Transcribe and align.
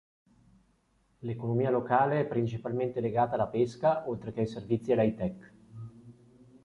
L'economia 1.19 1.69
locale 1.69 2.21
è 2.21 2.25
principalmente 2.25 3.01
legata 3.01 3.35
alla 3.35 3.45
pesca, 3.45 4.09
oltre 4.09 4.31
che 4.31 4.39
ai 4.39 4.47
servizi 4.47 4.89
e 4.89 4.93
all"'hi-tech". 4.93 5.53